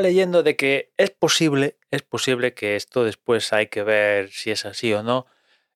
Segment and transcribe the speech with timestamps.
[0.00, 4.64] leyendo de que es posible, es posible que esto después hay que ver si es
[4.66, 5.26] así o no,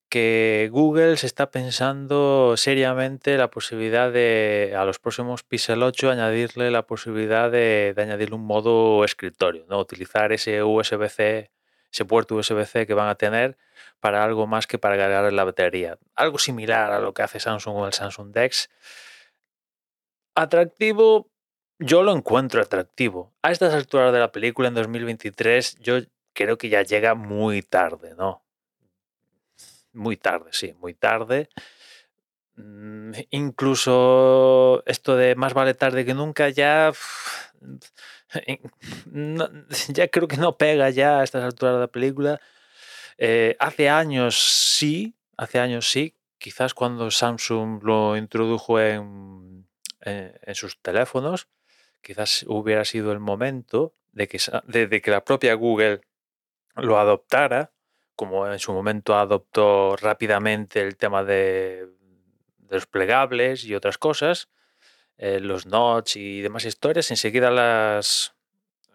[0.09, 6.71] que Google se está pensando seriamente la posibilidad de a los próximos Pixel 8 añadirle
[6.71, 9.79] la posibilidad de, de añadirle un modo escritorio, ¿no?
[9.79, 11.51] Utilizar ese USB-C,
[11.93, 13.57] ese puerto USB-C que van a tener
[14.01, 15.99] para algo más que para cargar la batería.
[16.15, 18.71] Algo similar a lo que hace Samsung con el Samsung Dex.
[20.35, 21.31] Atractivo,
[21.79, 23.33] yo lo encuentro atractivo.
[23.43, 26.01] A estas alturas de la película en 2023, yo
[26.33, 28.43] creo que ya llega muy tarde, ¿no?
[29.93, 31.49] Muy tarde, sí, muy tarde.
[32.57, 36.93] Mm, incluso esto de más vale tarde que nunca ya
[39.89, 42.41] ya creo que no pega ya a estas alturas de la película.
[43.17, 49.67] Eh, hace años sí, hace años sí, quizás cuando Samsung lo introdujo en,
[50.03, 51.49] en, en sus teléfonos,
[52.03, 56.01] quizás hubiera sido el momento de que, de, que la propia Google
[56.77, 57.73] lo adoptara,
[58.17, 61.89] como en su momento adoptó rápidamente el tema de,
[62.69, 64.49] los plegables y otras cosas,
[65.17, 68.35] eh, los notch y demás historias, enseguida las,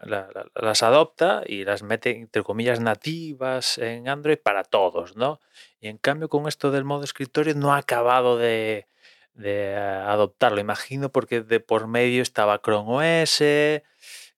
[0.02, 5.40] la, la, las adopta y las mete, entre comillas, nativas en Android para todos, ¿no?
[5.80, 8.88] Y en cambio con esto del modo escritorio no ha acabado de,
[9.34, 13.42] de adoptarlo, imagino, porque de por medio estaba Chrome OS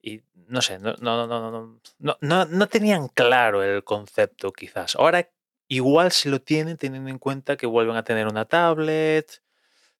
[0.01, 4.95] y no sé, no, no, no, no, no, no, no tenían claro el concepto quizás.
[4.95, 5.29] Ahora
[5.67, 9.41] igual si lo tienen, teniendo en cuenta que vuelven a tener una tablet,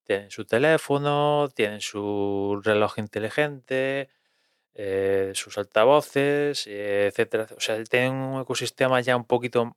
[0.04, 4.08] tienen su teléfono, tienen su reloj inteligente,
[4.74, 7.48] eh, sus altavoces, eh, etcétera.
[7.56, 9.76] O sea, tienen un ecosistema ya un poquito,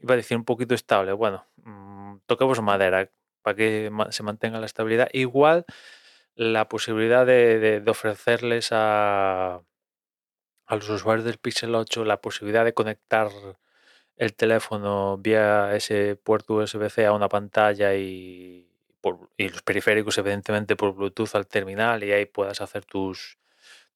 [0.00, 1.12] iba a decir un poquito estable.
[1.12, 3.10] Bueno, mmm, toquemos madera
[3.42, 5.08] para que se mantenga la estabilidad.
[5.12, 5.64] Igual
[6.34, 9.62] la posibilidad de, ofrecerles a,
[10.70, 13.28] los usuarios del Pixel 8 la posibilidad de conectar
[14.16, 18.68] el teléfono vía ese puerto USB-C a una pantalla y,
[19.36, 23.38] y los periféricos evidentemente por Bluetooth al terminal y ahí puedas hacer tus,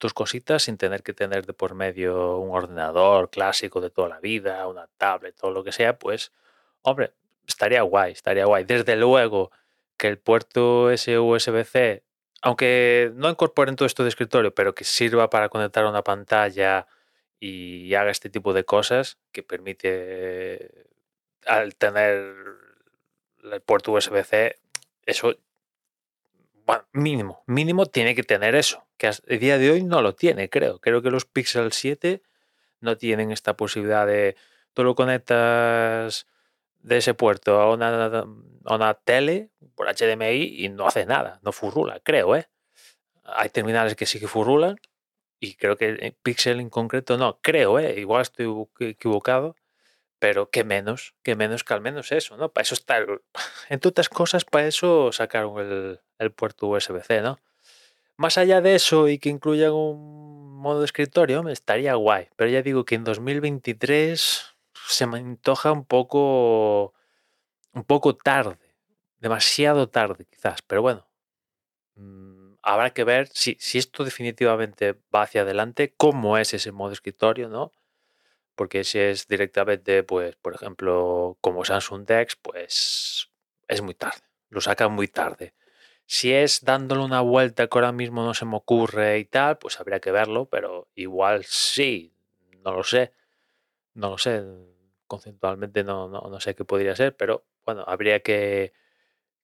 [0.03, 4.19] tus cositas sin tener que tener de por medio un ordenador clásico de toda la
[4.19, 6.33] vida, una tablet, todo lo que sea, pues,
[6.83, 7.15] hombre,
[7.47, 8.65] estaría guay, estaría guay.
[8.65, 9.51] Desde luego
[9.97, 12.03] que el puerto ese USB-C,
[12.43, 16.87] aunque no incorporen todo esto de escritorio, pero que sirva para conectar una pantalla
[17.39, 20.87] y haga este tipo de cosas que permite
[21.47, 22.35] al tener
[23.43, 24.57] el puerto USB-C,
[25.07, 25.35] eso,
[26.65, 30.49] bueno, mínimo, mínimo tiene que tener eso, que a día de hoy no lo tiene,
[30.49, 30.79] creo.
[30.79, 32.23] Creo que los Pixel 7
[32.81, 34.37] no tienen esta posibilidad de,
[34.73, 36.27] tú lo conectas
[36.83, 38.07] de ese puerto a una,
[38.65, 42.49] a una tele por HDMI y no hace nada, no furrula, creo, ¿eh?
[43.25, 44.77] Hay terminales que sí que furrulan
[45.41, 47.99] y creo que Pixel en concreto no, creo, ¿eh?
[47.99, 48.47] igual estoy
[48.81, 49.57] equivocado,
[50.19, 52.51] pero que menos, que menos que al menos eso, ¿no?
[52.51, 53.21] Para eso está, el,
[53.69, 57.39] entre otras cosas, para eso sacaron el, el puerto USB-C, ¿no?
[58.17, 62.63] Más allá de eso y que incluyan un modo de escritorio, estaría guay, pero ya
[62.63, 64.52] digo que en 2023
[64.95, 66.95] se me antoja un poco,
[67.75, 68.59] un poco tarde,
[69.19, 71.09] demasiado tarde quizás, pero bueno.
[71.97, 76.93] Mmm, habrá que ver si, si esto definitivamente va hacia adelante, cómo es ese modo
[76.93, 77.73] escritorio, ¿no?
[78.55, 83.31] Porque si es directamente, pues, por ejemplo, como Samsung Dex, pues
[83.69, 84.21] es muy tarde,
[84.51, 85.55] lo sacan muy tarde.
[86.07, 89.81] Si es dándole una vuelta que ahora mismo no se me ocurre y tal, pues
[89.81, 92.15] habría que verlo, pero igual sí,
[92.65, 93.13] no lo sé,
[93.95, 94.43] no lo sé,
[95.13, 98.73] conceptualmente no, no, no sé qué podría ser, pero bueno, habría que,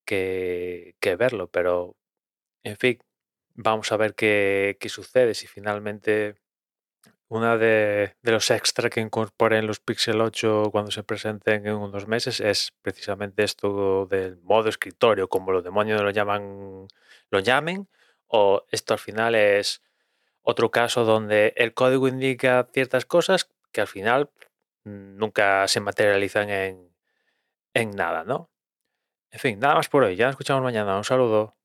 [0.06, 1.94] que, verlo, pero
[2.62, 2.98] en fin,
[3.54, 5.34] vamos a ver qué, qué sucede.
[5.34, 6.36] Si finalmente
[7.28, 12.08] una de, de, los extra que incorporen los Pixel 8 cuando se presenten en unos
[12.08, 16.88] meses es precisamente esto del modo escritorio, como los demonios lo llaman,
[17.30, 17.88] lo llamen,
[18.26, 19.82] o esto al final es
[20.40, 24.30] otro caso donde el código indica ciertas cosas que al final
[24.84, 26.94] nunca se materializan en,
[27.74, 28.50] en nada, ¿no?
[29.32, 30.16] En fin, nada más por hoy.
[30.16, 30.96] Ya nos escuchamos mañana.
[30.98, 31.57] Un saludo.